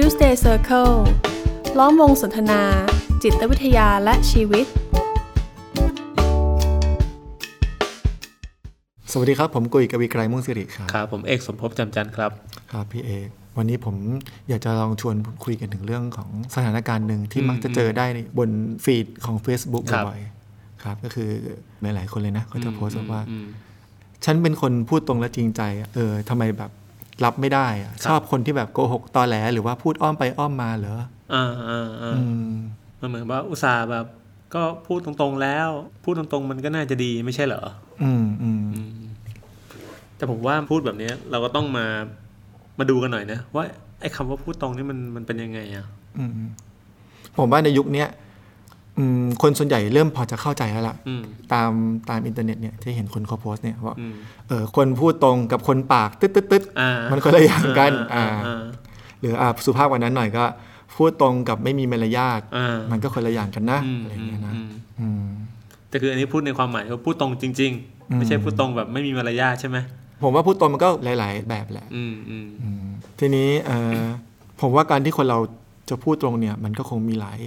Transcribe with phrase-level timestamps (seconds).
[0.00, 0.94] Tuesday Circle
[1.78, 2.60] ล้อมวงสนทนา
[3.22, 4.66] จิตวิทยาและชีวิต
[9.12, 12.30] สวัสดีครับ ผมกุยกวีไกรมุ่งสิริครับครับ ผมเอกสมภพจำจันทร์ครับ
[12.72, 13.96] ครับพี่เอกวันนี้ผม
[14.48, 18.06] อยากจะลองชวนคุยกันถึงเรื่องของสถานการณ์หนึ่งที่อืมมักจะเจอได้
[18.38, 18.50] บน
[18.84, 21.28] ฟีดของ Facebook ครับบ่อยๆครับ ก็คือ
[21.82, 23.46] หลายๆคนเลยนะเขาจะโพสต์ว่าอืม
[24.24, 26.70] ฉันเป็นคนพูดตรงและจริงใจอะเออทำไมแบบ
[27.24, 30.96] รับไม่ได้อะครับชอบคนที่แบบโกหกตอแหลหรือว่าพูดอ้อมไปอ้อมมาเหรอ
[31.34, 32.52] อ่าอ่าอ่าอืม
[33.00, 34.06] มันเหมือนว่าอุตส่าห์แบบ
[34.54, 35.68] ก็พูดตรงๆแล้ว
[36.04, 37.62] พูดตรงๆ มันก็น่าจะดีไม่ใช่เหรอ
[38.02, 38.98] อืมอืมอืม
[40.16, 41.86] แต่ผมว่าพูดแบบเนี้ยเราก็ต้องมา
[42.78, 43.64] มาดูกันหน่อยนะ ว่า
[44.00, 45.86] ไอ้คำว่าพูดตรงนี่มันมันเป็นยังไงอะ
[46.18, 46.30] อืม
[47.36, 48.27] ผมว่าในยุคเนี้ยอืม
[49.42, 51.70] คนส่วนใหญ่เริ่มพอจะเข้าใจแล้วล่ะอืมตาม
[52.08, 54.14] ตามอินเทอร์เน็ตเนี่ยที่เห็นคนเขาโพสต์เนี่ยว่าอืม
[54.48, 58.62] เออคนพูดตรงกับคนปากตึ๊ดตึ๊ดตึ๊ดอ่ามัมันคนละอย่างกันอ่าอ่า
[59.20, 60.44] หรืออ่าสุภาพกว่านั้นหน่อยก็
[60.96, 64.70] พูดตรงกับไม่มีมารยาทอ่ามันก็คนละอย่างกันนะอืมอะไรอย่างเงี้ยนะอืม
[65.00, 65.26] อืม
[65.88, 67.72] แต่คืออันนี้พูดในความหมายว่าพูดตรงจริง
[68.10, 69.76] อืมๆไม่ใช่พูดตรงแบบไม่มีมารยาทใช่ไหม
[70.22, 72.86] ผมว่าพูดตรงมันก็หลาย ๆ แบบแหละอืมอืมอืม
[73.18, 74.00] ทีนี้เออ
[74.60, 75.38] ผมว่าการที่คนเรา
[75.90, 77.38] จะพูดตรงเนี่ย มันก็คงมีหลาย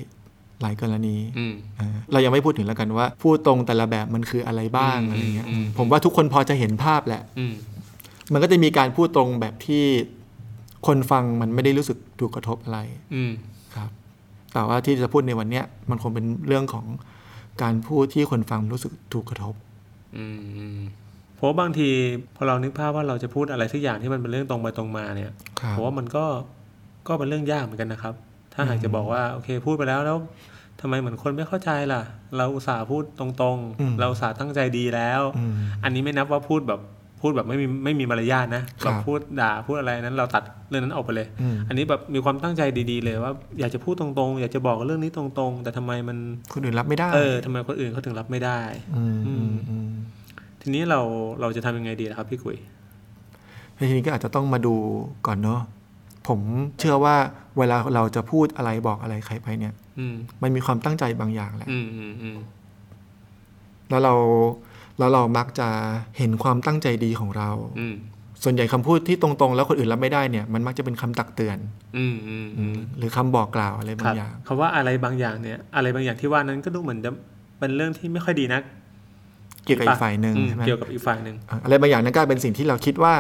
[0.62, 7.54] หลายกรณีอืมเออเรายังไม่พูดถึงแล้วกันว่า พูดตรงแต่ละแบบมันคืออะไรบ้างอืมอะไรเงี้ยอืมผมว่าทุกคนพอจะเห็นภาพแหละอืม
[8.34, 9.84] มันก็จะมีการพูดตรงแบบที่
[10.88, 12.80] คนฟังมันไม่ได้รู้สึกถูกกระทบอะไร
[13.16, 13.32] อืม
[13.76, 13.90] ครับ
[14.54, 16.86] แต่ว่าที่จะพูดในวันเนี้ยมันคงเป็นเรื่องของ
[17.64, 19.54] การพูดที่คนฟังรู้สึกถูกกระทบ
[20.18, 20.80] อืมอืม
[21.36, 21.90] เพราะว่าบางที
[22.36, 25.28] พอเรานึกภาพว่าเราจะพูดอะไรสักอย่างที่มันเป็นเรื่องตรงไปตรงมาเนี่ย
[25.60, 26.26] ครับเพราะว่ามันก็
[27.08, 28.14] ก็เป็นเรื่องยากเหมือนกันนะครับ
[28.54, 30.18] ถ้าหากจะบอกว่าโอเค พูดไปแล้วแล้ว
[30.82, 32.02] ทำไมเหมือนคนไม่เข้าใจล่ะ
[32.38, 36.82] เราอุตส่าห์พูดตรงๆ เราอุตส่าห์ตั้งใจดีแล้วอืมอันนี้ไม่นับว่าพูดแบบ
[37.22, 46.18] พูดแบบไม่มีไม่มีมารยาทนะครัเราบพูดด่าพูดอะไรนั้นเราตัดเรื่องนั้นออกไปเลยอืมอันนี้แบบมีความตั้งใจดีๆเลยว่าอยากจะพูดตรงๆ อยากจะบอกเรื่องนี้ตรงๆ แต่ทำไมมัน
[46.54, 48.60] คนอื่นรับไม่ได้ เออทำไมคนอื่นเขาถึงรับไม่ได้
[48.98, 49.90] อืมอืมอืม
[50.62, 51.00] ทีนี้เรา
[51.42, 52.58] เราจะทำยังไงดีล่ะครับพี่กุย
[53.78, 54.76] ทีนี้ก็อาจจะต้องมาดู
[55.28, 55.60] ก่อนเนาะ
[56.28, 56.40] ผม
[56.80, 57.16] เชื่อว่า
[57.58, 62.38] เวลาเราจะพูดอะไรบอกอะไรใครไปเนี่ยอืมมันมีความตั้งใจบางอย่างแหละอืมอืมอืม
[63.90, 64.14] แล้วเรา
[65.00, 65.68] แล้วเรามักจะ
[66.18, 67.50] เห็นความตั้งใจดีของเรา
[67.80, 67.96] อืม
[68.44, 71.58] ส่วนใหญ่คำพูดที่ตรงๆ แล้วคนอื่นรับไม่ได้เนี่ย มันมักจะเป็นคำตักเตือน
[71.98, 77.12] อืมอืมอืมหรือคำบอกกล่าวอะไรคบารังบอย่างคำว่าอะไรบางอย่างเนี่ย อะไรบางอย่างที่ว่านั้นก็ดูเหมือนจะ
[77.60, 78.64] เป็นเรื่องที่ไม่ค่อยดีนัก
[79.66, 83.14] เกี่ยวกับอีกฝ่ายหนึ่งอืมใช่ไหมเกี่ยวกับอีกฝ่ายหนึ่งอะอะไรบางอย่างนั้นกลายเป็นสิ่งที่เราคิดว่า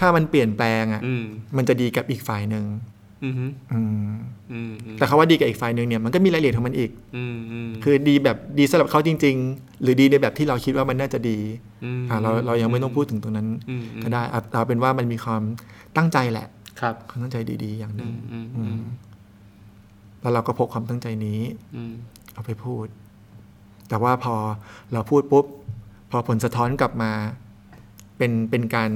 [0.00, 1.24] ถ้ามันเปลี่ยนแปลงอะอืม
[1.56, 2.64] มันจะดีกับอีกฝ่ายหนึ่ง
[3.24, 4.08] อืมอืมอืม
[4.52, 11.38] อืมอืมแต่คาว่าดีกับอีกฝ่ายหนึ่งเนี่ยมันก็มีรายละเอียดของมันอีกอืมอืมคือดีแบบดีสำหรับเขาจริง ๆ หรือดีในแบบที่เราคิดว่ามันน่าจะดี
[12.00, 15.42] มอะเราเรายังไม่ต้องพูดถึงตรงนั้นอืมอืมก็ได้อะเอาเป็นว่ามันมีความ
[15.96, 16.46] ตั้งใจแหละ
[16.80, 18.82] ครับความตั้งใจดีๆ อย่างหอืนึ่งมอืมอือืมม
[20.20, 21.40] แล้วเราก็พกความตั้งใจนี้
[21.76, 21.92] อืม
[22.34, 22.86] เอาไปพูด
[23.88, 24.34] แต่ว่าพอ
[24.92, 25.46] เราพูดปุ๊บ
[26.10, 27.12] พอผลสะท้อนกลับมา
[28.18, 28.90] เป็นเป็นการ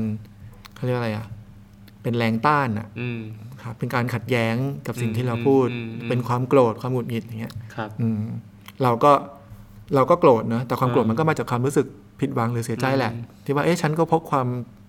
[0.83, 1.27] เขาเรียกอะไรอะ
[2.03, 3.21] เป็นแรงต้านอะอืม
[3.63, 4.57] ครับเป็นการขัดแย้ง
[4.87, 8.21] กับสิ่งอืมที่เราพูดอืมอืมเป็นความโกรธความหงุดหงิดอย่างเงี้ยครับอืม
[8.83, 9.13] เราก็
[9.95, 11.87] เราก็โกรธเนอะแต่ความโกรธอ่ามัมันก็มาจากความรู้สึก
[12.21, 14.47] ผิดหวังหรือเสียใจแหละอืมที่ว่าเอ๊ะฉันก็พกความ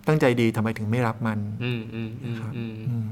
[0.07, 3.07] ตั้งใจดีทำไมถึงไม่รับมัน อืมอืมอืมครับอืมอืม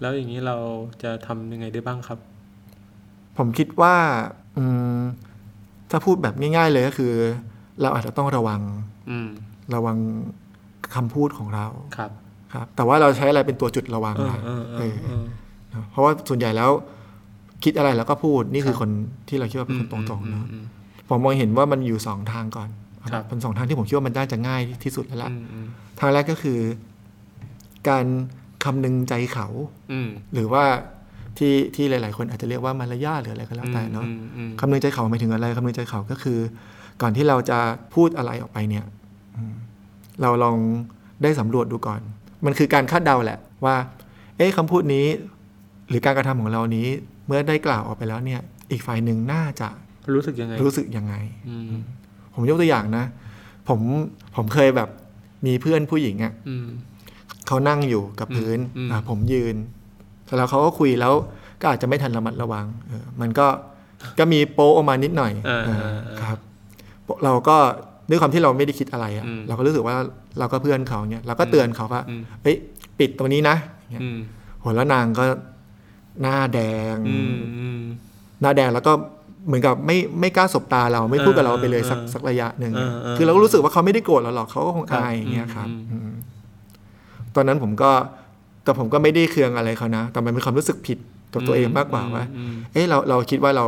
[0.00, 0.56] แล้วอย่างนี้เรา
[1.02, 2.18] จะทำยังไงได้บ้างครับ
[3.38, 3.94] ผมคิดว่า
[4.56, 4.64] อื
[4.98, 5.00] ม
[5.90, 7.12] ถ้าพูดแบบง่าย ๆ เลยก็คือ
[7.82, 8.60] เราอาจจะต้องระวัง
[9.10, 9.28] อืม
[9.74, 9.96] ระวัง
[10.94, 12.10] คำพูดของเราครับ
[12.52, 15.24] ครับแต่ว่าเราใช้อะไรเป็นตัวจุดระวังเออล่ะเออเอเอออ
[15.70, 16.70] เออเพราะว่าส่วนใหญ่แล้ว
[17.64, 18.90] คิดอะไรแล้วก็พูดนี่คือครับคน
[19.28, 20.64] ที่เราคิดว่าเป็นคนตรงๆเนอะอืม
[21.08, 22.68] ผมมองเห็นว่ามันอยู่สองทางก่อน
[23.12, 25.66] ครับเป็นสองทางที่ผมคิดว่ามันน่าจะง่ายที่สุดแล้วอืล่ะมอืม
[26.00, 26.58] ทางแรกก็คือ
[27.88, 28.04] การ
[28.64, 29.46] คำนึงใจเขา
[29.92, 30.64] อืมหรือว่า
[31.38, 36.38] ที่ที่หลาย ๆ คนอาจจะเรียกว่ามารยาทหรืออะไรก็แล้วแต่เนาะอืมอืมคำนึงใจเขาหมายถึงอะไรคำนึงใจเขาก็คือ
[37.02, 37.58] ก่อนที่เราจะ
[37.94, 38.84] พูดอะไรออกไปเนี่ย
[39.36, 39.54] อืม
[40.22, 40.56] เราลอง
[41.22, 42.00] ได้สำรวจดูก่อน
[42.44, 43.76] มันคือการคาดเดาแหละว่า
[44.36, 45.06] เอ๊ะคำพูดนี้
[45.88, 46.86] หรือการกระทำของเรานี้
[47.26, 48.40] เมื่อได้กล่าวออกไปแล้วเนี่ย
[48.70, 49.68] อีกฝ่ายหนึ่งน่าจะ
[50.14, 51.14] รู้สึกยังไง รู้สึกยังไง
[51.48, 51.72] อืม
[52.34, 53.04] ผมยกตัวอย่างนะ
[53.68, 53.80] ผม
[54.36, 54.88] ผมเคยแบบ
[55.46, 56.66] มีเพื่อนผู้หญิงอะ่ะอืม
[57.46, 59.56] เขานั่งอยู่กับพื้นอืมอะผมยืน
[60.36, 61.12] แล้วเขาก็คุยแล้ว
[61.60, 63.46] ก็อาจจะไม่ทันระมัดระวังเออมันก็
[64.18, 66.38] ก็มีโป๊ะออกมานิดหน่อยเออเอเอออเออครับ
[67.24, 67.56] เราก็
[68.10, 69.96] ด้วยความที่เราไม่ได้คิดอะไรอืมอะ่ะเราก็รู้สึกว่า
[70.38, 72.56] เราก็เพื่อนเขาเนี่ยเราก็เตือนเขาว่าอืมเฮ้ย
[72.98, 74.18] ปิดตรงนี้นะอย่างเงี้ยอืม
[74.60, 75.24] โหแล้วนางก็
[76.22, 76.60] หน้าแด
[76.94, 77.80] งอืมอืม
[78.40, 78.92] หน้าแดงแล้วก็
[79.46, 86.16] เหมือนกับไม่ไม่กล้าสบตาเราไม่พูดกับเราไปเลยสักเออสักระยะหนึ่งเออเออคือเราก็รู้สึกว่าเขาไม่ได้โกรธเราหรอกเขาก็คงครับอายอย่างเงี้ยครับอืมอืม
[87.34, 87.90] ตอนนั้นผมก็
[88.64, 90.98] แต่ผมก็ไม่ได้เคืองอะไรเขานะ แต่มันเป็นความรู้สึกผิด
[91.32, 93.66] กับตัวเองมากกว่าว่าอืมเอ้เราเราคิดว่าเรา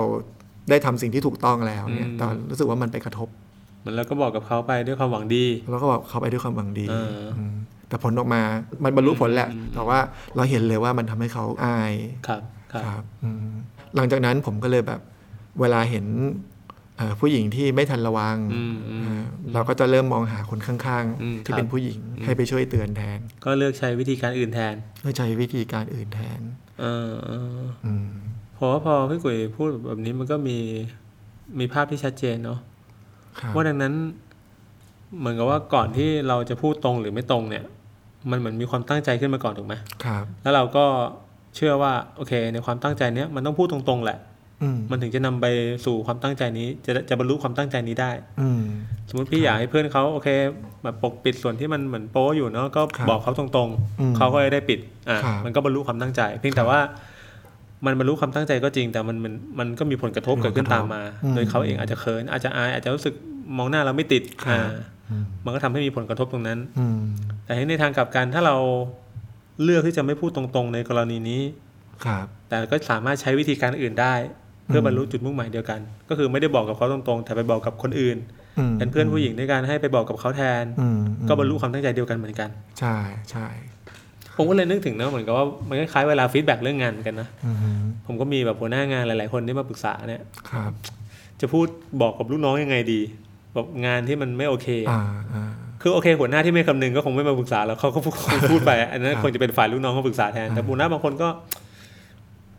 [0.71, 3.46] ได้ทำสิ่งที่ถูกต้องแล้วเนี่ยอืมแต่รู้สึกว่ามันไปกระทบเห
[3.87, 7.55] มือนเราก็บอกกับเขาไปด้วยความหวังดีเราก็บอกเขาไปด้วยความหวังดีเอออืม
[7.89, 8.41] แต่ผลออกมา
[8.85, 9.99] มันบรรลุผลแหละอืมแต่ว่า
[10.37, 11.95] เราเห็นเลยว่ามันทำให้เขาอาย
[12.29, 12.43] ครับ
[12.73, 13.55] ครับครับอืม
[13.97, 15.01] หลังจากนั้นผมก็เลยแบบ
[15.61, 16.07] เวลาเห็น
[16.97, 19.25] เอ่อผู้หญิงที่ไม่ทันระวังอืมอืมเอ่อ
[19.55, 26.41] เราก็จะเริ่มมองหาคนข้างอืมๆที่ครับเป็นผู้หญิงให้ไปช่วยเตือนแทน ก็เลือกใช้วิธีการอื่นแทนเพื่อใช้วิธีการอื่นแทน
[26.81, 28.11] เออเอออืม
[28.57, 30.59] เพราะว่าพอพี่กุยพูดแบบนี้มันก็มี
[31.59, 32.76] มีภาพที่ชัดเจนเนาะครับ
[33.55, 33.95] ว่าดังนั้น
[35.19, 37.65] เหมือนกับว่าก่อนที่เราจะพูดตรงหรือไม่ตรงเนี่ย
[38.31, 39.75] มันเหมือนมีความตั้งใจขึ้นมาก่อนถูกไหม
[40.05, 40.85] ครับ แล้วเราก็
[41.57, 44.19] เชื่อว่าโอเค ในความตั้งใจเนี้ยมันต้องพูดตรงๆแหละ
[44.63, 45.47] อืมมันถึงจะนำไป
[45.85, 48.11] สู่ความตั้งใจนี้จะจะบรรลุความตั้งใจนี้ได้
[48.41, 48.63] อืม
[49.09, 50.29] สมมติพี่อยากให้เพื่อนเขาโอเค
[50.83, 53.69] แบบปกปิดส่วนที่มันเหมือนโป๊อยู่เนาะก็ครับบอกเขาตรง
[54.01, 56.79] อืมๆเขาก็จะได้ปิดอะครับมันก็บรรลุความตั้งใจ เพียงแต่ว่า
[57.85, 63.15] มันบรรลุความตั้งใจก็จริง แต่มันมันมันก็มีผลกระทบเกิดขึ้นตามมาอืมโดยเขาเองอาจจะเขินอาจจะอายอาจจะรู้สึก
[63.57, 64.73] มองหน้าเราไม่ติดครับอ่า
[65.11, 66.99] อืมมันก็ทำให้มีผลกระทบตรงนั้นอืม
[67.45, 68.57] แต่ในทางกลับกันถ้าเรา
[69.63, 71.43] เลือกที่จะไม่พูดตรงๆ ในกรณีนี้
[72.05, 74.15] ครับ แต่ก็สามารถใช้วิธีการอื่นได้
[74.67, 78.19] เพื่อบรรลุจุดมุ่งหมายเดียวกัน ก็คือไม่ได้บอกกับเขาตรงๆ แต่ไปบอกกับคนอื่น
[78.59, 82.97] อืมเป็นเพื่อนผู้หญิงด้วยกันให้ไปบอกกับเขาแทนอืมก็บรรลุความตั้งใจเดียวกันเหมือนกัน ใช่
[83.31, 83.47] ใช่
[84.37, 87.57] ผมก็เลยนึกถึงนะเหมือนกับว่ามันคล้ายๆเวลา feedback เรื่องงานเหมือนกันนะอืม
[88.07, 90.73] ผมก็มีแบบหัวหน้างานหลาย ๆ คนที่มาปรึกษาเนี่ยครับ
[91.41, 91.67] จะพูด
[92.01, 93.01] บอกกับลูกน้องยังไงดี
[93.57, 95.01] บอกงานที่มันไม่โอเคอ่า
[95.33, 95.51] อ่า
[95.83, 98.07] คือโอเค หัวหน้าที่ไม่คำนึงก็คงไม่มาปรึกษาแล้วเขาก็ค
[98.39, 101.29] งพูดไปอันนั้นครับคงจะเป็นฝ่ายลูกน้องเขาปรึกษาแทนแต่อ่าหัวหน้าบางคนก็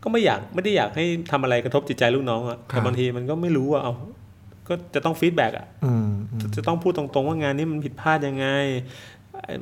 [0.02, 3.94] ก็ไม่อยากไม่ได้อยากให้ทำอะไรกระทบจิตใจลูกน้องอะครัแต่บบางทีมันก็ไม่รู้อะเอา
[4.68, 8.46] ก็จะต้อง feedback อะอืมอืมจะต้องพูดตรงๆว่างานนี้มันผิดพลาดยังไง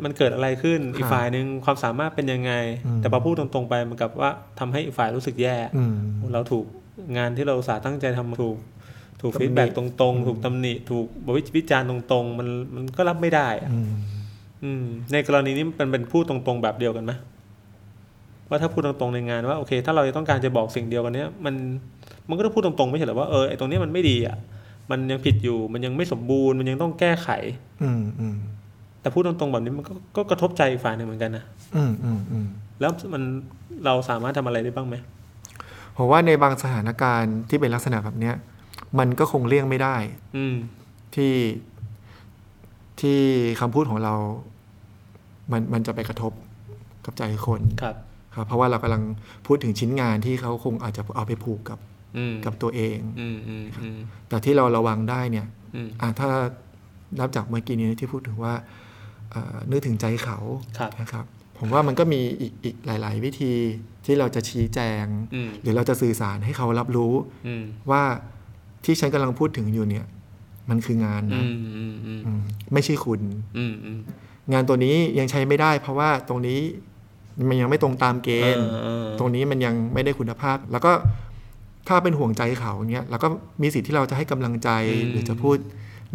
[0.05, 2.53] มันเกิดอะไรขึ้นอีกฝ่ายหนึ่งความสามารถเป็นยังไง
[2.87, 4.31] อืมแต่พอพูดตรงๆไปมันกลับว่า
[4.61, 5.95] ทำให้อีกฝ่ายรู้สึกแย่อืม
[6.33, 6.65] เราถูก
[7.17, 8.57] งานที่เราอุตส่าห์ตั้งใจทำถูก
[9.23, 11.07] ถูกตำหนิฟีดแบ็กตรงๆ ถูกตำหนิถูก
[11.57, 13.91] วิจารณ์ตรงๆ มันมันก็รับไม่ได้อะอืม
[14.65, 17.13] อืมในกรณีนี้มันเป็นพูดตรงๆแบบเดียวกันไหม
[18.49, 21.55] ว่าถ้าพูดตรงๆในงานว่าโอเค ถ้าเราต้องการจะบอกสิ่งเดียวกันเนี้ยมัน
[22.29, 24.37] มันก็ต้องพูดตรงๆไม่ใช่เหรอว่าเออไอตรงเนี้ยมันไม่ดีอะ
[24.91, 27.29] มันยังผิดอยู่มันยังไม่สมบูรณ์มันยังต้องแก้ไข
[27.83, 28.37] อืมอืม
[29.07, 31.45] แต่พูดตรงๆแบบนี้มันก็ก็กระทบใจอีกฝ่ายหนึ่งเหมือนกันนะ
[31.77, 32.47] อืมอืมอืม
[32.81, 33.23] แล้วมัน
[33.85, 34.97] เราสามารถทำอะไรได้บ้างไหม
[35.97, 38.35] ผมว่าในบางสถานการณ์ที่เป็นลักษณะแบบเนี้ย
[38.99, 39.97] มันก็คงเลี่ยงไม่ได้
[40.37, 40.57] อืม
[41.15, 41.35] ที่
[43.01, 43.21] ที่
[43.61, 44.15] คำพูดของเรา
[45.53, 46.33] มันมันจะไปกระทบ
[47.05, 47.95] กับใจคนครับ
[48.35, 49.03] ครับ เพราะว่าเรากำลัง
[49.47, 51.79] พูดถึงชิ้นงานที่เขาคงอาจจะเอาไปผูกกับ
[52.17, 53.99] อืมกับตัวเองอืมอืมอืม
[54.29, 56.31] แต่ที่เราระวังได้เนี่ยอืมอะถ้า
[57.19, 58.86] นับจากเมื่อกี้นี้ที่พูดถึงว่าเอ่อ
[59.71, 60.39] นึกถึงใจเขา
[60.79, 61.25] ครับนะครับ
[61.59, 63.53] ผมว่ามันก็มีอีกอีกหลาย ๆ วิธี
[64.05, 67.13] ที่เราจะชี้แจงอืมหรือเราจะสื่อสารให้เขารับรู้
[67.47, 68.03] อืมว่า
[68.85, 70.07] ที่ฉันกำลังพูดถึงอยู่เนี่ย
[70.71, 72.41] มันคืองานอืนะมอืมอืมอืม
[72.73, 73.21] ไม่ใช่คุณ
[73.59, 73.99] อืมอืม
[74.53, 76.61] งานตัวนี้ยังใช้ไม่ได้ เพราะว่าตรงนี้
[77.49, 80.93] มันยังไม่ตรงตามเกณฑ์เออเออตรงนี้มันยังไม่ได้คุณภาพ แล้วก็
[81.89, 83.29] ถ้าเป็นห่วงใจเขาเนี่ยเราก็
[83.63, 85.57] มีสิทธิ์ที่เราจะให้กำลังใจอืมหรือจะพูด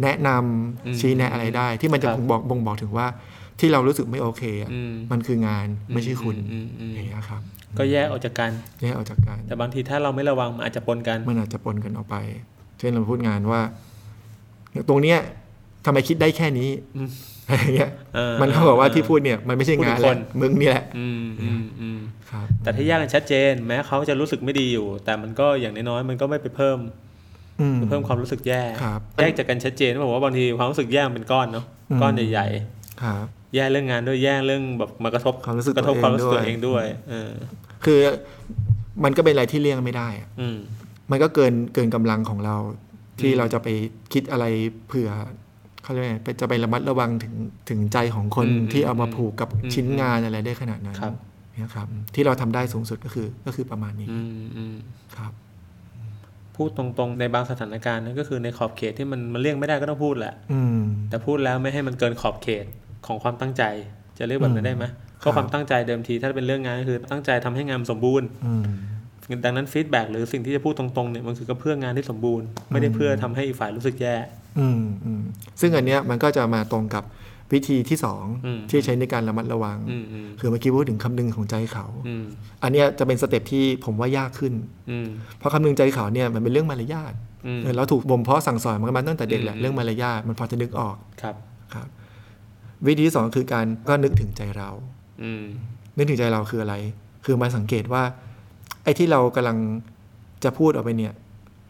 [0.02, 3.06] แนะนำอืมชี้แนะอะไรได้ ที่มันจะครับบ่งบอกบ่งบอกถึงว่า
[3.60, 7.42] ที่เรารู้สึกไม่โอเคอะอืมมันคืองานไม่ใช่คุณอืมอืมอย่างเงี้ยครับ
[7.78, 8.50] ก็แยกออกจากกัน
[8.82, 12.16] แยกออกจากกัน แต่บางทีถ้าเราไม่ระวังมันอาจจะปนกัน มันอาจจะปนกันออกไป
[12.78, 13.60] เช่นเราพูดงานว่า
[14.88, 15.18] ตรงเนี้ย
[15.84, 17.08] ทำไมคิดได้แค่นี้อืม
[17.48, 21.98] อะไรเงี้ยเออมันเขาบอกว่าที่พูดเนี่ยมันไม่ใช่งานพูดถึงแหคละนมึงนี่แหละอืมอืมอืม
[22.30, 27.11] ครับแต่ถ้าแยกกันชัดเจน แม้เขาจะรู้สึกไม่ดีอยู่ แต่มันก็อย่างน้อยๆมันก็ไม่ไปเพิ่มอืมไป
[27.88, 32.46] เพิ่มความรู้สึกแย่ครับแยกจากกันชัดเจนผมว่าบางทีความรู้สึกแย่มันเป็นก้อนเนาะอืมก้อนใหญ่
[33.02, 37.30] ครับๆแย่เรื่องงานด้วยแย่เรื่องแบบมากระทบความรู้สึกกระทบตัวเองความรู้สึกด้วยตัวเองด้วยเออ
[37.84, 38.00] คือ
[39.04, 40.58] มันก็เป็นอะไรที่เลี่ยงไม่ได้อะอืม
[41.10, 42.56] มันก็เกินเกินกำลังของเรา
[43.20, 43.68] ที่อืมเราจะไป
[44.12, 44.44] คิดอะไร
[44.88, 45.10] เผื่อ
[45.82, 47.34] เขาเรียกไงไปจะไประมัดระวังถึง
[47.68, 51.14] ถึงใจของคนอืมที่เอามาผูกกับอืมชิ้นงานอะไรได้ขนาดนั้นครับ
[51.58, 54.76] เนี่ยครับ ที่เราทำได้สูงสุดก็คือก็คือประมาณนี้อืมอืม
[55.16, 55.32] ครับ
[56.56, 60.80] พูดตรงๆในบางสถานการณ์นั่นก็คือในขอบเขตที่มันมันเลี่ยงไม่ได้ก็ต้องพูดแหละอืม
[61.10, 62.64] แต่พูดแล้วไม่ให้มันเกินขอบเขต
[63.06, 63.62] ของความตั้งใจ
[64.18, 64.84] จะเรียกแบบนั้นได้ไหม
[65.22, 68.64] ก็ความตั้งใจเดิมทีถ้าเป็นเรื่องงานก็คือตั้งใจทำให้งานสมบูรณ์อืม
[69.44, 74.14] ดังนั้น feedback หรือสิ่งที่จะพูดตรงๆเนี่ยมันคือก็เพื่องานที่สมบูรณ์ ไม่ได้เพื่อทำให้อีกฝ่ายรู้สึกแย่
[74.58, 75.22] อืมอืม
[75.60, 77.04] ซึ่งอันเนี้ยมันก็จะมาตรงกับ
[77.52, 82.24] วิธีที่สองอืมที่ใช้ในการระมัดระวังอืมอืมคือเมื่อกี้พูดถึงคำนึงของใจเขาอืม
[82.62, 84.52] อันเนี้ยจะเป็น step ที่ผมว่ายากขึ้น
[84.90, 85.06] อืม
[85.38, 87.12] เพราะคำนึงใจเขาเนี่ยมันเป็นเรื่องมารยาท
[87.46, 91.34] อืมเออเราถูกบ่มเพาะสั่งสอนมาตั้งแต่เด็กแหละอืมเรื่องมารยาทมันพอจะนึกออกครับ
[91.74, 91.88] ครับ
[92.86, 94.70] วิธีที่สองคือการก็นึกถึงใจเรา
[95.22, 95.44] อืม
[95.96, 96.74] นึกถึงใจเราคืออะไร
[97.24, 98.02] คือมาสังเกตว่า
[98.84, 99.58] ไอ้ที่เรากำลัง
[100.44, 101.14] จะพูดออกไปเนี่ย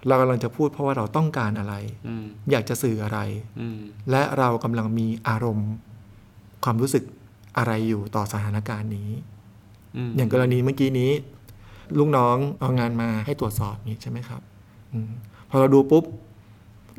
[0.08, 1.74] เรากำลังจะพูดเพราะว่าเราต้องการอะไร
[2.08, 3.18] อืมอยากจะสื่ออะไร
[3.60, 3.78] อืม
[4.10, 5.70] และเรากำลังมีอารมณ์
[6.64, 7.04] ความรู้สึก
[7.58, 9.10] อะไรอยู่ต่อสถานการณ์นี้
[9.96, 11.10] อืมอย่างกรณีเมื่อกี้นี้
[11.98, 14.40] ลูกน้องเอางานมาให้ตรวจสอบนี่ใช่ไหมครับ
[14.92, 15.10] อม
[15.50, 16.04] พอเราดูปุ๊บ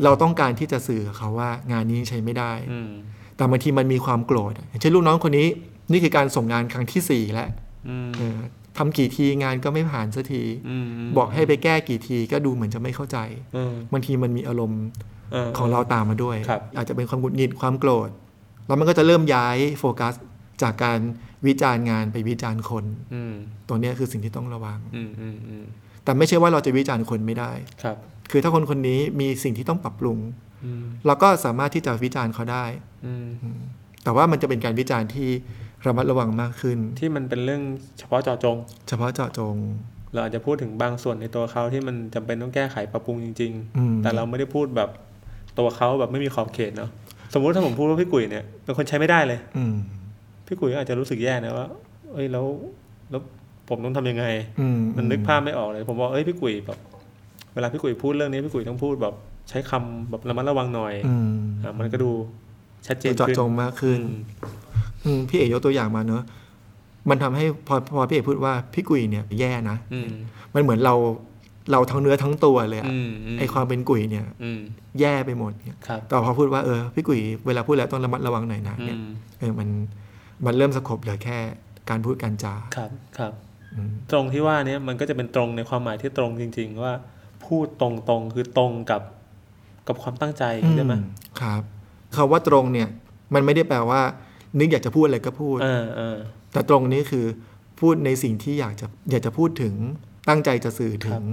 [0.03, 2.91] เราต้องการที่จะสื่อกับเขาว่างานนี้ใช้ไม่ได้อืม
[3.35, 5.47] แต่บางทีมันมีความโกรธอย่างเช่นลูกน้องคนนี้
[5.91, 7.49] นี่คือการส่งงานครั้งที่สี่แล้ว
[7.89, 8.39] อืมเออ
[8.77, 10.85] ทำกี่ทีงานก็ไม่ผ่านสักทีอืม
[11.17, 13.17] บอกให้ไปแก้กี่ทีก็ดูเหมือนจะไม่เข้าใจ
[13.53, 14.83] เออบางทีมันมีอารมณ์
[15.31, 18.09] เออของเราตามมาด้วยครับอาจจะเป็นความหงุดหงิดความโกรธ
[18.67, 20.13] แล้วมันก็จะเริ่มย้ายโฟกัส
[20.61, 20.99] จากการ
[21.47, 23.33] วิจารณ์งานไปวิจารณ์คนอืม
[23.67, 25.65] ตรงเนี้ยคือสิ่งที่ต้องระวังอืมอืมอืม
[26.03, 27.51] แต่ไม่ใช่ว่าเราจะวิจารณ์คนไม่ได้
[27.83, 27.97] ครับ
[28.31, 30.17] คือถ้าคนคนนี้มีสิ่งที่ต้องปรับปรุง
[30.65, 32.65] อืมเราก็สามารถที่จะวิจารณ์เขาได้
[33.05, 33.27] อืม
[34.03, 35.29] แต่ว่ามันจะเป็นการวิจารณ์ที่
[35.87, 37.61] ระมัดระวังมากขึ้น ที่มันเป็นเรื่อง
[37.99, 39.55] เฉพาะเจาะจง เฉพาะเจาะจง
[40.13, 44.89] เราอาจจะพูดถึงบางส่วนในตัวเขาที่มันจำเป็นต้องแก้ไขปรับปรุงจริงอืมๆแต่เราไม่ได้พูดแบบ
[45.59, 46.89] ตัวเขาแบบไม่มีขอบเขตเนาะ
[47.33, 49.73] สมมุติถ้าผมพูดว่าพี่กุ๋ยเนี่ยเป็นคนใช้ไม่ได้เลย อืม
[50.47, 51.67] พี่กุ๋ยอาจจะรู้สึกแย่นะว่า
[52.13, 52.45] เอ้ยแล้ว
[53.11, 53.21] แล้ว
[53.69, 54.25] ผมต้องทำยังไง
[54.59, 56.79] อืมมันนึกภาพไม่ออกเลย ผมบอกเอ้ยพี่กุ๋ยแบบ
[57.53, 59.13] เวลาพี่กุ๋ยพูดเรื่องนี้พี่กุ๋ยต้องพูดแบบ
[59.49, 61.29] ใช้คำแบบระมัดระวังหน่อยอืม
[61.63, 62.11] อะมันก็ดู
[62.87, 64.62] ชัดเจนเจาะขึ้นจงมากขึ้นอืมอืม
[65.29, 66.23] พี่เอกยกตัวอย่างมาเนอะ
[67.09, 70.09] มันทำให้พอพอพี่เอกพูดว่าพี่กุยเนี่ยแย่นะอืม
[70.53, 70.95] มันเหมือนเรา
[71.71, 74.61] เราทั้งเนื้อทั้งตัวเลยอะอืมมไอความเป็นกุยเนี่ยอืม
[74.99, 79.69] แย่ไปหมดเนี่ยครับแต่พอพูดว่าเออพี่กุยเวลาพูดแล้วต้องระมัดระวังหน่อยนะอืเนี่ยมเออมัน
[80.45, 81.37] มันเริ่มสกบเหลือแค่
[81.89, 83.33] การพูดการจาครับครับ
[83.73, 86.93] อืมตรงที่ว่าเนี้ยมันก็จะเป็นตรงในความหมายที่ตรงจริง ๆ ว่า
[87.45, 89.01] พูดตรงๆคือตรงกับ
[89.87, 90.43] กับความตั้งใจ
[90.75, 90.99] ใช่ไหมอื
[91.41, 91.61] ครับ
[92.15, 92.89] คาว่าตรงเนี่ย
[93.33, 94.01] มันไม่ได้แปลว่า
[94.59, 96.17] นึกอยากจะพูดอะไรก็พูดเออเออ
[96.53, 97.25] แต่ตรงนี้คือ
[97.79, 99.73] พูดในสิ่งที่อยากจะอยากจะพูดถึง
[100.29, 101.23] ตั้งใจจะสื่อถึง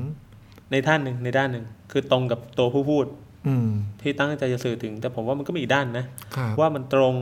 [0.72, 3.06] ในด้านหนึ่งในด้านหนึ่งคือตรงกับตัวผู้พูด
[3.46, 3.68] อืม
[4.00, 6.04] ที่ตั้งใจจะสื่อถึง แต่ผมว่ามันก็มีอีกด้านนะ
[6.36, 7.14] ครับว่ามันตรง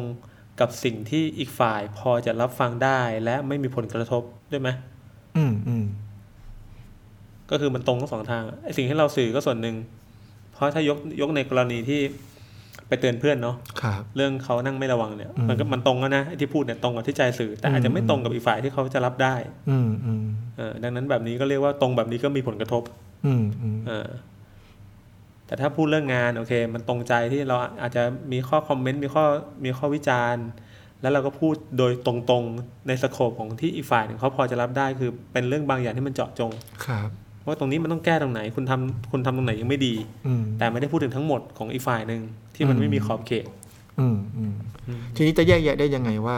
[0.60, 4.68] กับสิ่งที่อีกฝ่ายพอจะรับฟังได้และไม่มีผลกระทบด้วยไหม
[5.36, 5.84] อืมอืม
[7.50, 9.76] ก็คือมันตรงทั้งสองทางไอ้สิ่งที่เราสื่อก็ส่วนหนึ่ง
[10.52, 12.00] เพราะถ้ายกยกในกรณีที่
[12.88, 19.34] ไปเตือนเพื่อนเนาะครับเรื่องเขานั่งไม่ระวังเนี่ยอืมมันก็มันตรงแล้วนะไอ้ที่พูดเนี่ยตรงกับที่ใจสื่อ แต่อาจจะไม่อืมตรงกับอีกฝ่ายที่เขาจะรับได้
[19.70, 20.24] อืมอืม
[20.56, 22.82] เออดังนั้นแบบนี้ก็เรียกว่าตรงแบบนี้ก็มีผลกระทบ
[23.26, 24.08] อืมอืมเออ
[25.46, 28.02] แต่ถ้าพูดเรื่องงานโอเค มันตรงใจที่เราอาจจะ
[28.32, 29.24] มีข้อคอมเมนต์มีข้อ
[29.64, 30.46] มีข้อวิจารณ์
[31.02, 36.50] แล้วเราก็พูดโดยตรงๆในสโคปของที่อีกฝ่ายหนึ่งเขาพอจะรับได้คือเป็นเรื่องบางอย่างที่มันเจาะจง
[36.86, 37.10] ครับ
[37.48, 39.94] ว่าตรงนี้มันต้องแก้ตรงไหน คุณทำคุณทำตรงไหนยังไม่ดี
[40.26, 42.20] อืมแต่ไม่ได้พูดถึงทั้งหมดของอีกฝ่ายหนึ่ง
[42.54, 43.46] ที่มันอืมไม่มีขอบเขต
[44.00, 44.54] อืมอืม
[44.88, 46.36] อืมทีนี้จะแยกแยะได้ยังไงว่า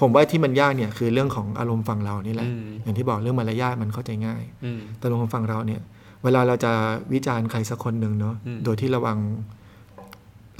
[0.00, 5.80] ผมว่าที่มันยากเนี่ยคือเรื่องของอารมณ์ฝั่งเรานี่แหละอืมอย่างที่บอกเรื่องมารยาทมันเข้าใจง่ายอืมแต่อารมณ์ฝั่งเราเนี่ย
[6.24, 6.72] เวลาเราจะ
[7.12, 9.18] วิจารณ์ใครสักคนหนึ่งเนาะอืมโดยที่ระวัง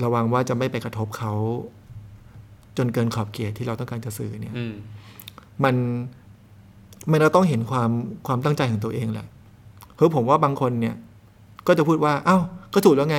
[0.04, 1.32] ระวังว่าจะไม่ไปกระทบเขา
[2.76, 4.74] จนเกินขอบเขตที่เราต้องการจะสื่อเนี่ยอืม
[5.64, 5.74] มัน
[7.10, 7.90] มันเราต้องเห็นความ
[8.26, 9.26] ความตั้งใจของตัวเองแหละ
[10.00, 10.96] เพราะผมว่าบางคนเนี่ย
[11.66, 12.38] ก็จะพูดว่า เอ้า
[12.74, 13.18] ก็ถูกแล้วไง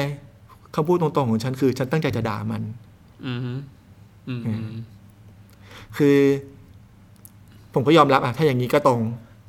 [0.76, 2.64] คำพูดตรงๆของฉันคือ ฉันตั้งใจจะด่ามัน
[3.26, 4.74] อืมอืมอืม
[5.98, 6.18] คือ
[7.74, 9.00] ผมก็ยอมรับอะถ้าอย่างนี้ก็ตรง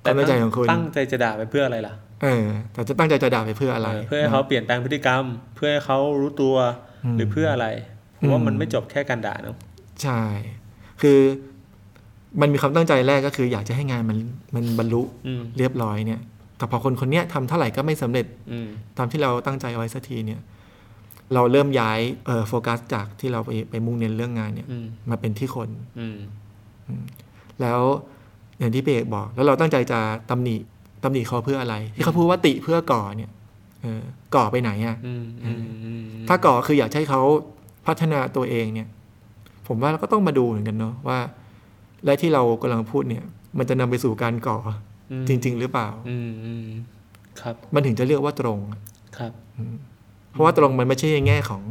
[0.02, 5.24] ความตั้งใจของคุณตั้งใจจะด่าไปเพื่ออะไรล่ะ เออ แต่จะตั้งใจจะด่าไปเพื่ออะไรเออเพื่อให้เขาเปลี่ยนแปลงพฤติกรรม
[5.56, 6.56] เพื่อให้เขารู้ตัว
[7.16, 7.66] หรือเพื่ออะไร
[8.18, 9.56] ผมว่ามันไม่จบแค่การด่าเนอะ
[10.02, 10.20] ใช่
[11.02, 11.18] คือ
[12.40, 14.18] มันมีความตั้งใจแรกก็คือ อยากจะให้งานมัน
[14.54, 16.20] มันบรรลุอืมเรียบร้อยเนี่ย
[16.62, 20.40] แต่พอคนคนเนี้ยทำเท่าไหร่ก็ไม่สำเร็จอืมตามที่เราตั้งใจเอาไว้สักทีเนี่ย
[21.34, 26.18] เราเริ่มย้ายเอ่อโฟกัสจากที่เราไปไปมุ่งเน้นเรื่องงานเนี่ยอืมมาเป็นที่คนอืม
[27.60, 27.80] แล้ว
[28.58, 30.00] อย่างที่เปกบอก แล้วเราตั้งใจจะ
[30.30, 30.56] ตำหนิ
[31.04, 33.30] ตำหนิเขาเพื่ออะไร ที่เขาพูดว่าติเพื่อก่อเนี่ย
[33.82, 34.02] เออ
[34.34, 37.20] ก่อไปไหนอะอืมอืมอืมถ้าก่อคืออยากให้เขา
[37.86, 38.88] พัฒนาตัวเองเนี่ย
[39.66, 41.18] ผมว่าเราก็ต้องมาดูเหมือนกันเนาะว่า
[42.04, 43.24] และที่เรากำลังพูดเนี่ย
[43.58, 44.70] มันจะนำไปสู่การก่ออ
[45.28, 46.66] จริง ๆ หรือเปล่าอืมอืม
[47.40, 48.58] ครับ มันถึงจะเรียกว่าตรง
[49.18, 49.32] ครับ
[50.30, 51.62] เพราะว่าตรงมันไม่ใช่ในแง่ของ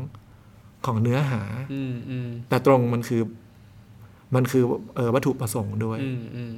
[0.85, 1.41] ของเนื้อหา
[1.73, 3.21] อืมอืมแต่ตรงมันคือ
[4.35, 4.63] มันคือ
[4.95, 6.53] เออวัตถุประสงค์ด้วยอืมอืม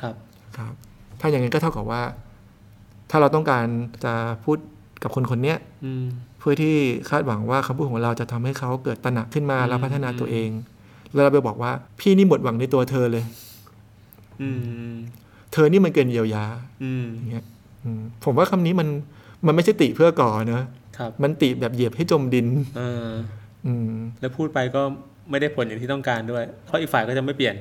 [0.00, 0.14] ครับ
[0.56, 0.72] ครับ
[1.20, 2.02] ถ้าอย่างนั้นก็เท่ากับว่า
[3.10, 3.66] ถ้าเราต้องการ
[4.04, 4.58] จะพูด
[5.02, 6.04] กับคนคนเนี้ยอืม
[6.38, 6.76] เพื่อที่
[7.10, 10.50] คาดหวังว่าคำพูดของเราจะทำให้เขาเกิดตระหนักขึ้นมาอืมแล้วพัฒนาตัวเอง
[11.12, 13.47] แล้วเราไปบอกว่า พี่นี่หมดหวังในตัวเธอเลยอืม
[15.52, 16.44] เธอนี่มันเกินเยียวยา
[16.84, 17.46] อืมอย่างเงี้ย
[17.84, 18.88] อืมผมว่าคำนี้มัน
[19.46, 20.64] มันไม่ใช่ติเพื่อก่อเนอะ
[20.98, 23.08] ครับมันติแบบเหยียบให้จมดินเออ
[23.66, 24.82] อืมแล้วพูดไปก็
[25.30, 27.56] ไม่ได้ผลอย่างที่ต้องการด้วย เพราะอีกฝ่ายก็จะไม่เปลี่ยน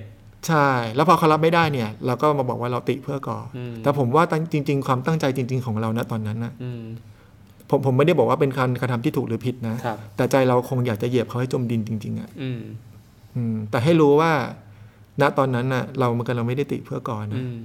[0.48, 6.82] ใช่ แล้วพอเขารับไม่ได้เนี่ย เราก็มาบอกว่าเราติเพื่อก่ออมแต่ผมว่าตั้งจริง ๆ ความตั้งใจจริง ๆ ของเรานะตอนนั้นนะอืม
[7.70, 12.60] ผมผมไม่ได้บอกว่าเป็นการกระทำที่ถูกหรือผิดนะครับแต่ใจเราคงอยากจะเหยียบเขาให้จมดินจริง ๆอะ่ะอืม
[13.36, 14.32] อืมแต่ให้รู้ว่า
[15.22, 17.60] ณตอนนั้นน่ะ เรามันก็เราไม่ได้ติเพื่อก่อนนะอืม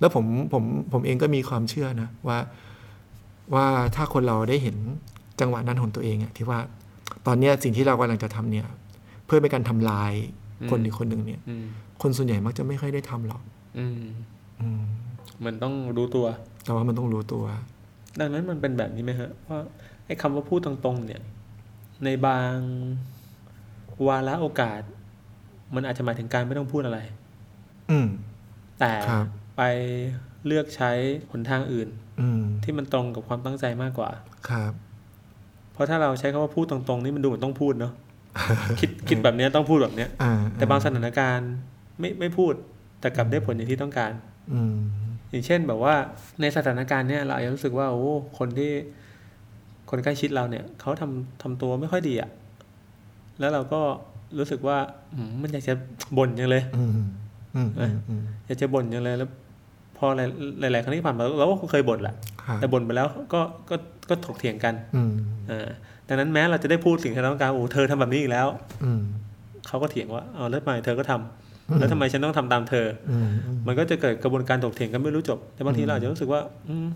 [0.00, 2.38] แล้วผมผมผมเองก็มีความเชื่อนะว่า
[3.54, 3.66] ว่า
[3.96, 4.76] ถ้าคนเราได้เห็น
[5.40, 6.58] จังหวะนั้นของตัวเองอะที่ว่า
[7.26, 8.66] ตอนเนี้ยสิ่งที่เรากำลังจะทำเนี่ย
[9.26, 10.12] เพื่อเป็นการทำลาย
[10.70, 11.64] คนอีกคนหนึ่งเนี่ยอืม
[12.02, 13.42] คนส่วนใหญ่มักจะไม่ค่อยได้ทำหรอก
[13.78, 14.00] อืม
[14.60, 14.82] อืม
[15.44, 16.26] มันต้องรู้ตัว
[16.64, 17.44] แต่ว่ามันต้องรู้ตัว
[18.20, 19.58] ดังนั้นมันเป็นแบบนี้ไหมฮะว่า
[20.06, 21.22] ไอ้คำว่าพูดตรงๆ เนี่ย
[22.04, 22.54] ในบาง
[24.06, 24.80] วาระโอกาส
[25.74, 26.98] มันอาจจะหมายถึงการไม่ต้องพูดอะไร
[27.90, 28.08] อืม
[28.80, 29.62] แต่ครับไป
[30.46, 30.90] เลือกใช้
[31.30, 31.88] หนทางอื่น
[32.20, 34.10] อืมที่มันตรงกับความตั้งใจมากกว่า
[34.48, 34.72] ครับ
[35.72, 37.92] เพราะถ้าเราใช้คำว่าพูดตรงๆ นี่มันดูเหมือนต้องพูดเนาะ
[38.80, 41.50] คิดคิดแบบเนี้ยต้องพูดแบบเนี้ยอ่าแต่บางสถานการณ์
[42.00, 42.54] ไม่ไม่พูด
[43.00, 44.12] แต่กลับได้ผลอย่างที่ต้องการ
[44.52, 44.76] อืม
[45.30, 45.94] อย่างเช่นแบบว่า
[46.40, 48.02] ในสถานการณ์เนี้ยเราอาจจะรู้สึกว่าโอ้
[48.38, 48.72] คนที่
[49.90, 52.30] คนใกล้ชิดเราเนี่ยเขาทำทำตัวไม่ค่อยดีอะ่ะ
[53.40, 53.80] แล้วเราก็
[54.38, 54.76] รู้สึกว่า
[55.14, 55.74] อืมมันอยากจะ
[56.18, 56.90] บ่นยังเลยอืม
[57.56, 59.30] อืมอืมอืมอยากจะบ่นยังเลยแล้ว
[59.96, 60.20] พอห
[60.62, 63.76] ลายหลาย ๆ ครั้งที่ผ่านมาเราก็เคยบ่นแหละครับแต่บ่นไปแล้วก็ก็
[64.08, 65.12] ก็ถกเถียงกันอืม
[65.50, 65.68] อ่า
[66.08, 68.46] ดังนั้นแม้เราจะได้พูดสิ่งที่เราต้องการโอ้เธอทำแบบนี้อีกแล้ว
[68.84, 69.00] อืม
[69.68, 76.86] เขาก็เถียงว่าเอาแล้วทำไมเธอก็ทำแล้วทำไมฉันต้องทำตามเธออืมอืมมันก็จะเกิดกระบวนการถกเถียงกันไม่รู้จบ แต่บางทีอืมเราอาจจะรู้สึกว่า อืม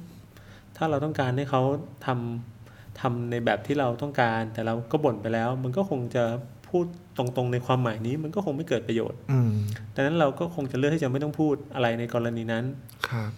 [0.76, 1.62] ถ้าเราต้องการให้เขา
[2.06, 6.24] ทำทำในแบบที่เราต้องการ แต่เราก็บ่นไปแล้ว มันก็คงจะ
[6.72, 6.84] พูด
[7.18, 9.50] ตรงๆในความหมายนี้มันก็คงไม่เกิดประโยชน์อืม
[9.94, 12.64] ดังนั้นเราก็คงจะเลือกที่จะไม่ต้องพูดอะไรในกรณีนั้น
[13.08, 13.30] ครับ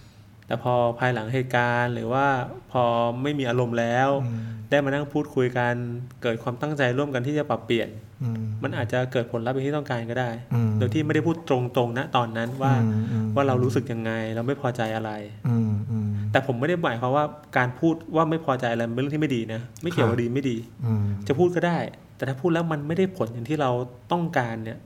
[0.47, 2.27] แต่พอภายหลังเหตุการณ์ หรือว่า
[2.73, 2.83] พอ
[3.23, 5.75] ไม่มีอารมณ์แล้วอืมได้มานั่งพูดคุยกัน
[6.23, 7.89] เกิดความตั้งใจร่วมกันที่จะปรับเปลี่ยน
[8.23, 15.11] อืมมันอาจจะเกิดผลลัพธ์อย่างที่ต้องการก็ได้อืมโดยที่ไม่ได้พูดตรงๆณตอนนั้นว่าอืมอืมว่าเรารู้สึกยังไงเราไม่พอใจอะไร
[15.49, 17.25] อืมอืมแต่ผมไม่ได้หมายความว่า
[17.57, 20.57] การพูดว่าไม่พอใจอะไรเป็นเรื่องที่ไม่ดีนะ ไม่เกี่ยวครักับบดีไม่ดี
[20.87, 21.79] อืมจะพูดก็ได้
[22.17, 23.71] แต่ถ้าพูดแล้วมันไม่ได้ผลอย่างที่เรา
[24.13, 24.79] ต้องการเนี่ย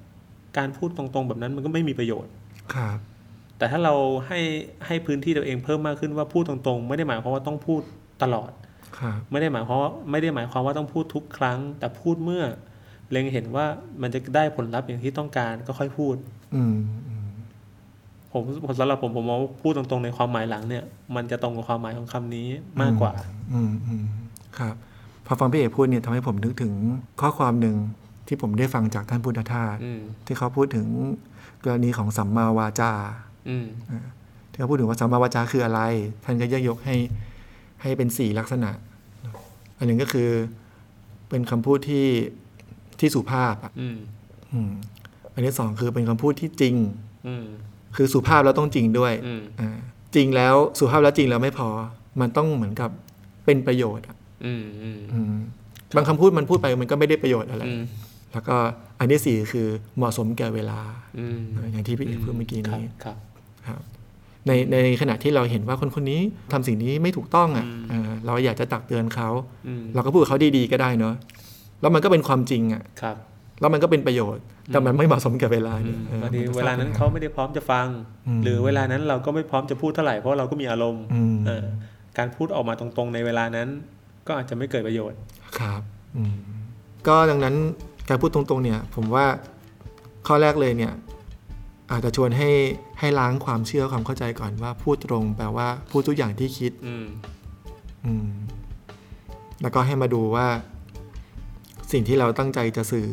[0.58, 2.32] การพูดตรงๆแบบนั้นมันก็ไม่มีประโยชน์
[2.74, 2.98] ครับ
[3.58, 3.94] แต่ถ้าเรา
[4.26, 4.40] ให้
[4.86, 7.80] ให้พื้นที่ตัวเองเพิ่มมากขึ้นว่าพูดตรงๆ ไม่ได้หมายความว่าต้องพูด
[8.22, 8.50] ตลอด
[8.98, 12.44] ครับไม่ได้หมายความว่าไม่ได้หมายความว่าต้องพูดทุกครั้ง แต่พูดเมื่อ
[13.10, 13.66] เล็งเห็นว่า
[14.02, 16.16] มันจะได้ผลลัพธ์อย่างที่ต้องการก็ค่อยพูด
[16.54, 16.76] อืม
[17.08, 17.28] อืม
[18.32, 20.84] ผมผมสำหรับผมผมมองว่าพูดตรงๆในความหมายหลังเนี่ย
[21.16, 22.46] มันจะตรงกับความหมายของคำนี้
[22.82, 23.12] มากกว่า
[23.52, 24.04] อืมอืม
[24.58, 24.74] ครับ
[25.28, 26.72] พอฟังพี่เอกพูดเนี่ยทำให้ผมนึกถึง
[27.20, 27.76] ข้อความหนึ่ง
[28.26, 30.86] ที่ผมได้ฟังจากท่านพุทธทาสอืมที่เขาพูดถึง
[31.64, 32.92] กรณีของสัมมาวาจา
[33.48, 33.66] อืม
[34.50, 35.80] ที่เขาพูดถึงว่าสัมมาวาจาคืออะไร
[36.24, 36.96] ท่านก็แยกยกให้
[37.82, 38.70] ให้เป็นสี่ลักษณะ
[39.78, 40.28] อันหนึ่งก็คือ
[41.28, 42.06] เป็นคำพูดที่
[43.00, 43.98] ที่สุภาพอะอืม
[44.52, 44.72] อืม
[45.34, 46.74] อันที่สองคือเป็นคำพูดที่จริง
[47.26, 47.46] อืม
[47.96, 49.70] คือสุภาพแล้วต้องจริงด้วยอืมอ่า
[50.14, 51.68] จริงแล้วสุภาพแล้วจริงแล้วไม่พอ
[52.20, 52.90] มันต้องเหมือนกับ
[53.44, 54.27] เป็นประโยชน์อะอืมอืมอืม
[55.96, 57.82] บางคำพูดมันพูดไปมันก็ไม่ได้ประโยชน์อะไรอืม
[58.32, 58.56] แล้วก็
[58.98, 60.80] อันที่สี่คือเหมาะสมแก่เวลา
[61.18, 61.40] อืม
[61.72, 63.16] อย่างที่พี่เอกพูดเมื่อกี้ครับนี้ครับ
[63.68, 63.80] ครับ
[64.46, 66.20] ในในขณะที่เราเห็นว่าคนคนนี้
[66.52, 69.28] ทำสิ่งนี้ไม่ถูกต้องอะอืมเออเราอยากจะตักเตือนเขา
[69.66, 71.14] อืมเราก็พูดกับเขาดีๆก็ได้เนาะ
[71.80, 73.16] แล้วมันก็เป็นความจริงอะครับ
[73.60, 77.86] แล้วมันก็เป็นประโยชน์ แต่มันไม่เหมาะสมกับเวลาอืเนี่ยมออบางทีมัก็เวลานั้นเขาไม่ได้พร้อมจะฟัง
[78.28, 81.64] อืมหรือเวลานั้นเราก็ไม่พร้อมจะพูดเท่าไหร่เพราะเราก็มีอารมณ์อืมเออ
[82.18, 83.68] การพูดออกมาตรงๆในเวลานั้น
[84.28, 85.18] ก็อาจจะไม่เกิดประโยชน์
[85.58, 85.82] ครับ
[86.16, 86.36] อืม
[87.08, 87.54] ก็ดังนั้น
[88.08, 89.26] การพูดตรงๆเนี่ย ผมว่า
[90.26, 90.92] ข้อแรกเลยเนี่ย
[91.92, 92.50] อาจจะชวนให้
[93.00, 97.06] ให้ล้างความเชื่อความเข้าใจก่อนว่าพูดตรงแปลว่าพูดทุกอย่างที่คิดอืม
[98.04, 98.28] อืม
[99.62, 100.46] แล้วก็ให้มาดูว่า
[101.92, 103.08] สิ่งที่เราตั้งใจจะสื่อ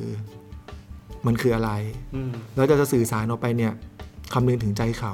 [1.25, 1.71] มันคืออะไร
[2.15, 3.73] อืมแล้วจะจะสื่อสารออกไปเนี่ย
[4.33, 5.13] คำนึงถึงใจเขา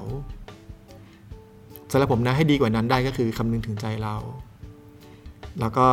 [1.92, 4.16] สำหรับผมนะให้ดีกว่านั้นได้ก็คือคำนึงถึงใจเรา
[5.60, 5.88] แล้วก็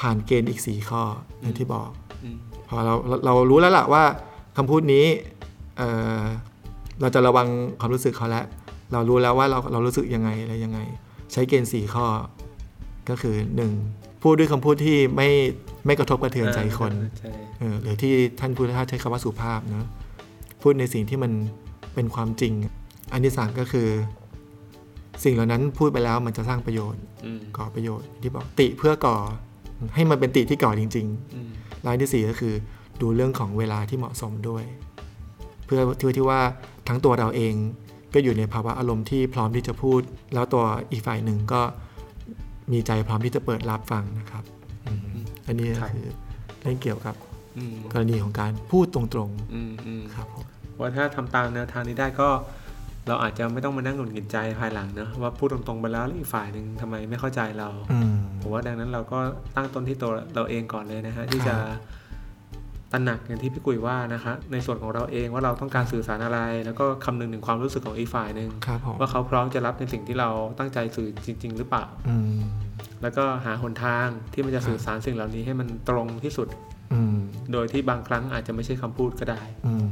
[0.00, 1.02] ผ่านเกณฑ์อีกสี่ข้อ
[1.40, 1.88] อย่างที่บอก
[2.24, 2.36] อืม
[2.68, 4.04] พอเราเราเรารู้แล้วล่ะว่า
[4.56, 5.04] คำพูดนี้
[5.76, 5.88] เอ่
[6.20, 6.22] อ
[7.00, 7.46] เราจะระวัง
[7.80, 8.44] ความรู้สึกเขาแล้ว
[8.92, 10.78] เรารู้แล้วว่าเราเรารู้สึกยังไงอะไรยังไง
[11.32, 12.06] ใช้เกณฑ์สี่ข้อ
[13.08, 13.72] ก็คือหนึ่ง
[14.22, 15.28] พูดด้วยคำพูดที่ไม่
[15.86, 19.86] ไม่กระทบกระเทือนใจคนใช่เออหรือที่ท่านพุทธทาสใช้คำว่าสุภาพเนอะ
[20.62, 21.32] พูดในสิ่งที่มัน
[21.94, 22.52] เป็นความจริง
[23.12, 23.88] อันที่สามก็คือ
[25.24, 29.16] สิ่งเหล่านั้นพูดไปแล้วมันจะสร้างประโยชน์อืมก่อประโยชน์ที่บอกติเพื่อก่อ
[29.94, 31.50] ให้มันเป็นติที่ก่อจริงๆอืม
[31.86, 32.54] รายที่สี่ก็คือ
[33.00, 34.64] ดูเรื่องของเวลาที่เหมาะสมด้วย
[35.66, 36.40] เพื่อที่ที่ว่า
[36.88, 37.54] ทั้งตัวเราเอง
[38.14, 40.00] ก็อยู่ในภาวะอารมณ์ที่พร้อมที่จะพูด
[40.34, 41.62] แล้วตัวอีกฝ่ายหนึ่งก็
[42.72, 44.44] มีใจพร้อมที่จะเปิดรับฟังนะครับ
[44.86, 46.06] อืมอันนี้ก็คือ
[46.60, 47.14] เรื่องเกี่ยวกับ
[47.58, 52.28] อืมกรณีของการพูดตรงอืมอืมๆครับผมโอว่าถ้าทำตามแนวทางนี้ได้ก็
[53.08, 59.18] เราอาจจะไม่ต้องมานั่งหงุดหงิดใจภายหลังเนอะว่าพูดตรงๆไปแล้วแล้วอีกฝ่ายหนึ่งทำไมไม่เข้าใจเราอืมผมว่าดังนั้นเราก็
[59.56, 61.54] ตั้งต้นที่ตัวเราเองก่อนเลยนะฮะที่จะ
[62.92, 72.40] ตระหนักอย่างที่พี่กุยว่านะคะในส่วนของเราเองว่าเราต้องการสื่อสารอะไร แล้วก็คำนึงถึงความรู้สึกของอีกฝ่ายหนึ่งครับผมว่าเขาพร้อมจะรับในสิ่งที่เราตั้งใจสื่อจริง ๆ หรือเปล่าอืม
[73.02, 76.48] แล้วก็หาหนทางที่มันจะสื่อสารสิ่งเหล่านี้ให้มันตรงที่สุด
[76.92, 77.16] อืม
[77.52, 79.86] โดยที่บางครั้งอาจจะไม่ใช่คำพูดก็ได้อืม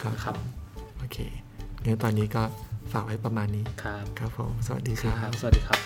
[0.00, 0.36] ครับนะครับ
[0.98, 1.18] โอเค
[1.86, 2.42] งั้นตอนนี้ก็
[2.92, 5.80] ฝากไว้ประมาณนี้ ครับ ครับผม สวัสดีคครัรับบสวัสดีครับ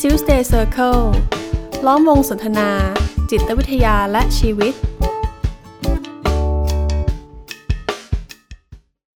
[0.00, 1.02] Tuesday Circle
[1.86, 2.68] ล้อมวงสนทนา
[3.30, 4.72] จิตวิทยาและชีวิต